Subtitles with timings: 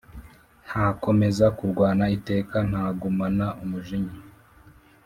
[0.65, 4.17] Ntakomeza kurwana iteka Ntagumana umujinya